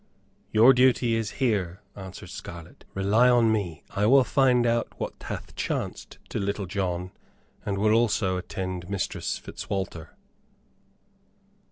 "Your 0.51 0.73
duty 0.73 1.13
is 1.13 1.29
here," 1.37 1.79
answered 1.95 2.31
Scarlett. 2.31 2.85
"Rely 2.95 3.29
on 3.29 3.51
me. 3.51 3.83
I 3.91 4.07
will 4.07 4.23
find 4.23 4.65
out 4.65 4.99
what 4.99 5.13
hath 5.21 5.55
chanced 5.55 6.17
to 6.29 6.39
Little 6.39 6.65
John, 6.65 7.11
and 7.67 7.77
will 7.77 7.93
also 7.93 8.37
attend 8.37 8.89
Mistress 8.89 9.37
Fitzwalter." 9.37 10.15